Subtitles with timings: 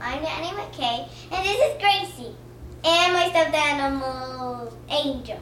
[0.00, 2.36] I'm Annie McKay, and this is Gracie,
[2.84, 5.40] and my stuffed animal, Angel.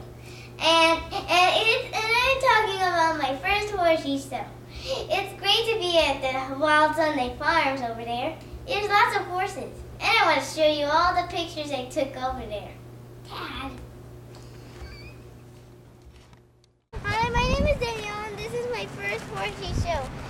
[0.59, 4.43] And and, it's, and I'm talking about my first horsey show.
[4.83, 8.35] It's great to be at the Wild Sunday Farms over there.
[8.65, 12.15] There's lots of horses, and I want to show you all the pictures I took
[12.17, 12.71] over there.
[13.29, 13.71] Dad.
[17.03, 20.26] Hi, my name is Danielle, and this is my first horsey show.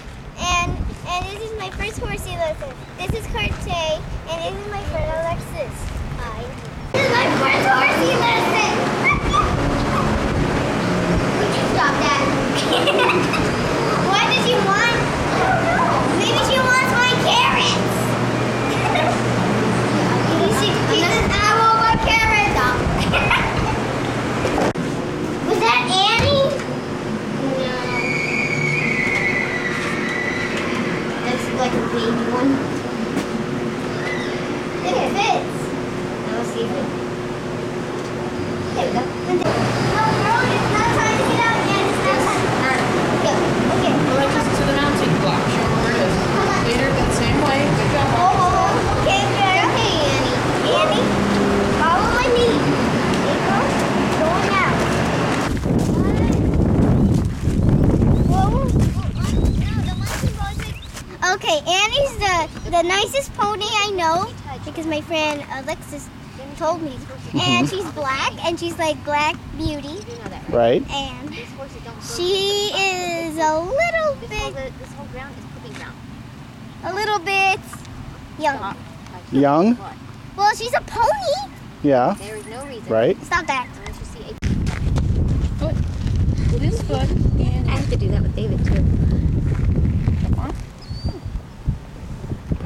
[1.10, 2.70] And this is my first horsey lesson.
[2.98, 5.74] This is Cartier, and this is my friend Alexis.
[6.20, 6.44] Hi.
[6.94, 8.74] This is my first horsey lesson.
[11.40, 12.24] Would you stop that?
[14.12, 14.98] what does she want?
[16.20, 17.72] Maybe she wants my carrots.
[20.28, 22.60] he says, he says, I want my carrots.
[25.48, 26.52] Was that Annie?
[27.58, 27.76] No.
[31.24, 32.52] That's like a baby one.
[34.88, 35.58] It fits.
[36.27, 36.88] Now let's see if it.
[38.76, 39.02] There we go.
[39.98, 41.84] Oh, girl, it's not time to get out yet.
[41.88, 42.84] It's not time.
[43.24, 43.32] Go.
[43.76, 43.92] Okay.
[43.92, 45.42] Go right just to the mounting block.
[45.52, 46.16] Show them where it is.
[46.68, 47.60] Later, that same way.
[47.76, 48.08] Good job.
[48.16, 49.04] Oh, oh, oh.
[49.04, 50.38] Okay, okay, okay, Annie.
[50.77, 51.04] Annie,
[51.82, 52.62] follow my lead.
[52.64, 53.58] There you go.
[54.21, 54.76] Going out.
[61.34, 64.31] Okay, Annie's the, the nicest pony I know
[64.66, 66.08] because my friend Alexis
[66.58, 66.97] told me.
[67.40, 70.00] And she's black and she's like black beauty.
[70.50, 70.81] Right?
[70.90, 71.34] And
[72.02, 75.96] she is a little bit, this whole ground is pooping ground.
[76.84, 77.59] a little bit
[78.40, 78.75] young.
[79.31, 79.78] Young?
[80.38, 81.52] Well, she's a pony.
[81.84, 82.16] Yeah.
[82.20, 82.92] There is no reason.
[82.92, 83.22] Right?
[83.24, 83.68] Stop that.
[83.80, 84.24] Unless you see
[85.66, 88.84] a This foot and I have to do that with David too.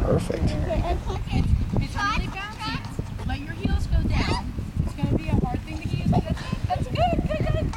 [0.02, 0.44] Perfect.
[0.44, 0.82] It's really
[2.28, 3.28] bouncy.
[3.28, 4.52] Let your heels go down.
[4.86, 6.10] It's going to be a hard thing to use.
[6.12, 7.22] but That's, that's good.
[7.28, 7.72] Good, good.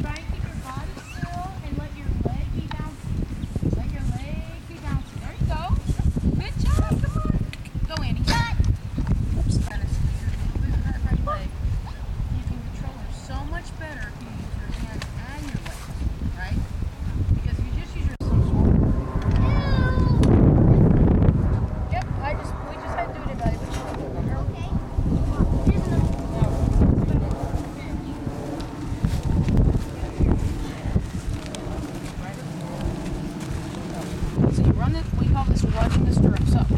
[0.00, 3.76] Try and keep your body still and let your leg be bouncy.
[3.76, 5.14] Let your leg be bouncy.
[5.20, 5.76] There you go.
[6.40, 6.90] Good job.
[7.00, 7.38] Come on.
[7.86, 8.20] Go, Annie.
[9.38, 9.56] Oops.
[9.68, 10.34] That is weird.
[10.60, 11.48] Look at that right leg.
[12.34, 15.94] You can control her so much better if you use your hands and your legs,
[16.36, 16.58] right?
[17.38, 18.16] Because if you just use your
[21.92, 23.84] Yep, I just we just had to do it evaluation.
[24.44, 24.68] Okay.
[34.54, 34.72] So you
[35.44, 36.70] run it, we call this running the stirrups up.
[36.70, 36.76] You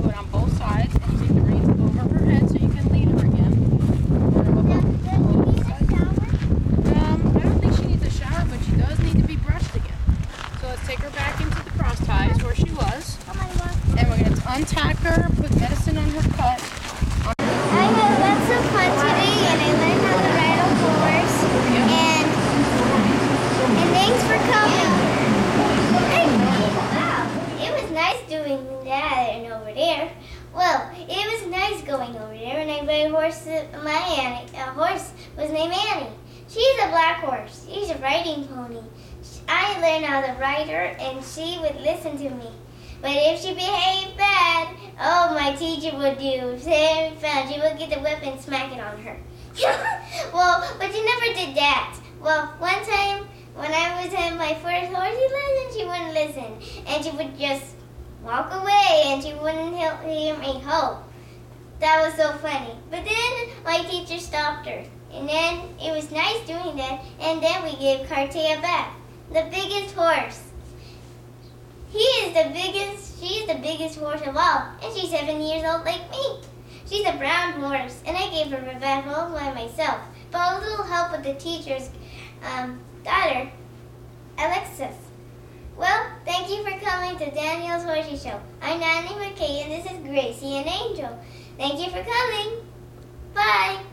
[0.00, 2.88] do it on both sides and take the reins over her head so you can
[2.92, 3.52] lead her again.
[4.34, 4.70] Run her up
[5.12, 5.92] on both sides.
[5.92, 9.74] Um, I don't think she needs a shower, but she does need to be brushed
[9.74, 9.98] again.
[10.60, 13.18] So let's take her back into the cross ties where she was.
[13.96, 16.60] And we're going to untack her, put medicine on her cut.
[17.26, 21.38] I had lots of fun today, and I learned how to ride a horse.
[21.90, 22.26] And
[23.70, 24.90] and thanks for coming.
[26.76, 27.22] Wow,
[27.60, 30.12] it was nice doing that and over there.
[30.54, 33.46] Well, it was nice going over there, and I rode a horse.
[33.82, 36.14] My Annie, a horse was named Annie.
[36.48, 37.66] She's a black horse.
[37.68, 38.78] She's a riding pony.
[39.48, 42.50] I learned how to ride her, and she would listen to me.
[43.02, 47.52] But if she behaved bad, oh, my teacher would do same fun.
[47.52, 49.16] She would get the whip and smack it on her.
[50.32, 51.98] well, but she never did that.
[52.20, 53.26] Well, one time
[53.56, 57.74] when I was in my first horsey lesson, she wouldn't listen, and she would just
[58.22, 61.09] walk away, and she wouldn't help hear me hope.
[61.80, 62.74] That was so funny.
[62.90, 67.64] But then my teacher stopped her, and then it was nice doing that, and then
[67.64, 68.94] we gave Cartier back,
[69.32, 70.42] the biggest horse.
[71.90, 75.84] He is the biggest, she's the biggest horse of all, and she's seven years old
[75.84, 76.40] like me.
[76.86, 80.00] She's a brown horse, and I gave her a bath all by myself,
[80.30, 81.88] but a little help with the teacher's
[82.44, 83.50] um, daughter,
[84.38, 84.96] Alexis.
[85.76, 88.38] Well, thank you for coming to Daniel's Horsey Show.
[88.60, 91.18] I'm Nanny McKay, and this is Gracie and Angel.
[91.56, 92.66] Thank you for coming.
[93.34, 93.84] Bye.